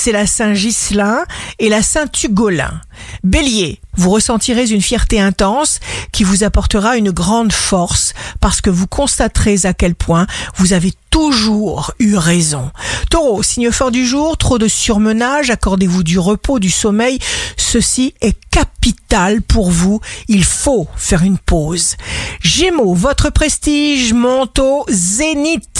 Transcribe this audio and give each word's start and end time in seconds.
c'est 0.00 0.12
la 0.12 0.26
Saint-Ghislain 0.26 1.24
et 1.58 1.68
la 1.68 1.82
Saint-Ugolin. 1.82 2.80
Bélier, 3.22 3.80
vous 3.96 4.08
ressentirez 4.08 4.70
une 4.70 4.80
fierté 4.80 5.20
intense 5.20 5.78
qui 6.10 6.24
vous 6.24 6.42
apportera 6.42 6.96
une 6.96 7.10
grande 7.10 7.52
force 7.52 8.14
parce 8.40 8.62
que 8.62 8.70
vous 8.70 8.86
constaterez 8.86 9.58
à 9.64 9.74
quel 9.74 9.94
point 9.94 10.26
vous 10.56 10.72
avez 10.72 10.92
toujours 11.10 11.92
eu 11.98 12.16
raison. 12.16 12.70
Taureau, 13.10 13.42
signe 13.42 13.70
fort 13.70 13.90
du 13.90 14.06
jour, 14.06 14.38
trop 14.38 14.56
de 14.56 14.68
surmenage, 14.68 15.50
accordez-vous 15.50 16.02
du 16.02 16.18
repos, 16.18 16.60
du 16.60 16.70
sommeil, 16.70 17.18
ceci 17.58 18.14
est 18.22 18.38
capital 18.50 19.42
pour 19.42 19.70
vous, 19.70 20.00
il 20.28 20.44
faut 20.44 20.88
faire 20.96 21.22
une 21.24 21.36
pause. 21.36 21.96
Gémeaux, 22.40 22.94
votre 22.94 23.28
prestige 23.28 24.14
monte 24.14 24.60
au 24.60 24.86
zénith. 24.88 25.79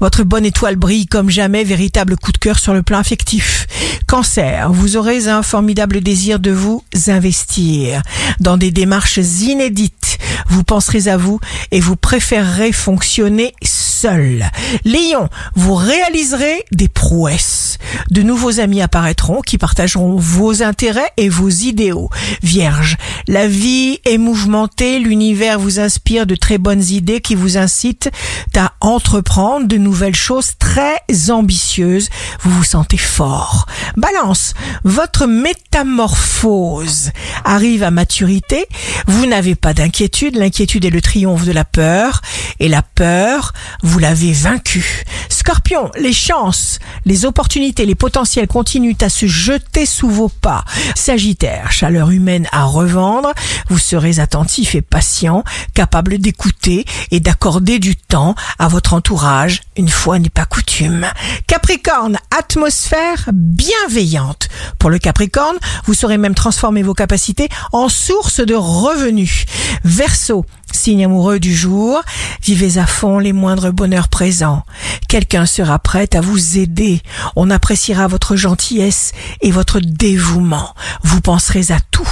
Votre 0.00 0.24
bonne 0.24 0.44
étoile 0.44 0.76
brille 0.76 1.06
comme 1.06 1.30
jamais, 1.30 1.64
véritable 1.64 2.16
coup 2.16 2.32
de 2.32 2.38
cœur 2.38 2.58
sur 2.58 2.74
le 2.74 2.82
plan 2.82 2.98
affectif. 2.98 3.66
Cancer, 4.06 4.70
vous 4.72 4.96
aurez 4.96 5.28
un 5.28 5.42
formidable 5.42 6.00
désir 6.00 6.38
de 6.38 6.50
vous 6.50 6.84
investir 7.06 8.02
dans 8.40 8.56
des 8.56 8.70
démarches 8.70 9.18
inédites. 9.18 10.18
Vous 10.48 10.64
penserez 10.64 11.08
à 11.08 11.16
vous 11.16 11.40
et 11.70 11.80
vous 11.80 11.96
préférerez 11.96 12.72
fonctionner 12.72 13.54
seul. 13.62 14.44
Lion, 14.84 15.28
vous 15.54 15.74
réaliserez 15.74 16.64
des 16.72 16.88
prouesses. 16.88 17.73
De 18.10 18.22
nouveaux 18.22 18.60
amis 18.60 18.82
apparaîtront 18.82 19.40
qui 19.40 19.58
partageront 19.58 20.16
vos 20.16 20.62
intérêts 20.62 21.10
et 21.16 21.28
vos 21.28 21.48
idéaux. 21.48 22.10
Vierge, 22.42 22.96
la 23.28 23.46
vie 23.46 23.98
est 24.04 24.18
mouvementée, 24.18 24.98
l'univers 24.98 25.58
vous 25.58 25.80
inspire 25.80 26.26
de 26.26 26.34
très 26.34 26.58
bonnes 26.58 26.82
idées 26.82 27.20
qui 27.20 27.34
vous 27.34 27.56
incitent 27.56 28.10
à 28.56 28.72
entreprendre 28.80 29.66
de 29.66 29.76
nouvelles 29.76 30.14
choses 30.14 30.52
très 30.58 31.00
ambitieuses. 31.30 32.08
Vous 32.40 32.50
vous 32.50 32.64
sentez 32.64 32.96
fort. 32.96 33.66
Balance, 33.96 34.54
votre 34.84 35.26
métamorphose 35.26 37.10
arrive 37.44 37.82
à 37.82 37.90
maturité. 37.90 38.66
Vous 39.06 39.26
n'avez 39.26 39.54
pas 39.54 39.74
d'inquiétude. 39.74 40.36
L'inquiétude 40.36 40.84
est 40.84 40.90
le 40.90 41.00
triomphe 41.00 41.44
de 41.44 41.52
la 41.52 41.64
peur. 41.64 42.20
Et 42.60 42.68
la 42.68 42.82
peur, 42.82 43.52
vous 43.82 43.98
l'avez 43.98 44.32
vaincue. 44.32 45.04
Scorpion, 45.46 45.90
les 46.00 46.14
chances, 46.14 46.78
les 47.04 47.26
opportunités, 47.26 47.84
les 47.84 47.94
potentiels 47.94 48.46
continuent 48.46 48.96
à 49.02 49.10
se 49.10 49.26
jeter 49.26 49.84
sous 49.84 50.08
vos 50.08 50.30
pas. 50.30 50.64
Sagittaire, 50.94 51.70
chaleur 51.70 52.08
humaine 52.08 52.48
à 52.50 52.64
revendre. 52.64 53.30
Vous 53.68 53.76
serez 53.76 54.20
attentif 54.20 54.74
et 54.74 54.80
patient, 54.80 55.44
capable 55.74 56.16
d'écouter 56.16 56.86
et 57.10 57.20
d'accorder 57.20 57.78
du 57.78 57.94
temps 57.94 58.34
à 58.58 58.68
votre 58.68 58.94
entourage. 58.94 59.60
Une 59.76 59.90
fois 59.90 60.18
n'est 60.18 60.30
pas 60.30 60.46
coutume. 60.46 61.06
Capricorne, 61.46 62.16
atmosphère 62.30 63.28
bienveillante. 63.34 64.48
Pour 64.78 64.88
le 64.88 64.98
Capricorne, 64.98 65.58
vous 65.84 65.92
saurez 65.92 66.16
même 66.16 66.34
transformer 66.34 66.82
vos 66.82 66.94
capacités 66.94 67.50
en 67.72 67.90
source 67.90 68.40
de 68.40 68.54
revenus. 68.54 69.44
Verseau, 69.84 70.46
signe 70.72 71.04
amoureux 71.04 71.38
du 71.38 71.54
jour, 71.54 72.02
vivez 72.44 72.76
à 72.76 72.86
fond 72.86 73.18
les 73.18 73.32
moindres 73.32 73.72
bonheurs 73.72 74.08
présents. 74.08 74.64
Quelqu'un 75.08 75.46
sera 75.46 75.78
prêt 75.78 76.10
à 76.14 76.20
vous 76.20 76.58
aider. 76.58 77.00
On 77.36 77.50
appréciera 77.50 78.06
votre 78.06 78.36
gentillesse 78.36 79.12
et 79.40 79.50
votre 79.50 79.80
dévouement. 79.80 80.74
Vous 81.02 81.22
penserez 81.22 81.72
à 81.72 81.78
tout. 81.90 82.08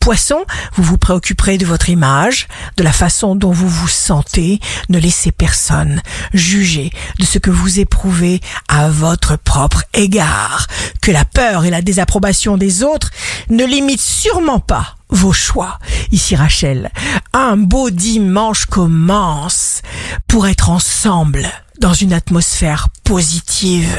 Poisson, 0.00 0.44
vous 0.74 0.82
vous 0.82 0.98
préoccuperez 0.98 1.56
de 1.56 1.66
votre 1.66 1.88
image, 1.88 2.48
de 2.76 2.82
la 2.82 2.92
façon 2.92 3.36
dont 3.36 3.52
vous 3.52 3.68
vous 3.68 3.88
sentez. 3.88 4.58
Ne 4.88 4.98
laissez 4.98 5.30
personne 5.30 6.02
juger 6.34 6.90
de 7.20 7.24
ce 7.24 7.38
que 7.38 7.50
vous 7.50 7.78
éprouvez 7.78 8.40
à 8.68 8.88
votre 8.88 9.36
propre 9.36 9.84
égard. 9.94 10.66
Que 11.00 11.12
la 11.12 11.24
peur 11.24 11.64
et 11.64 11.70
la 11.70 11.82
désapprobation 11.82 12.56
des 12.56 12.82
autres 12.82 13.10
ne 13.50 13.64
limitent 13.64 14.00
sûrement 14.00 14.60
pas 14.60 14.95
vos 15.10 15.32
choix. 15.32 15.78
Ici 16.12 16.36
Rachel, 16.36 16.90
un 17.32 17.56
beau 17.56 17.90
dimanche 17.90 18.66
commence 18.66 19.82
pour 20.28 20.46
être 20.46 20.70
ensemble 20.70 21.46
dans 21.80 21.94
une 21.94 22.12
atmosphère 22.12 22.88
positive. 23.04 23.98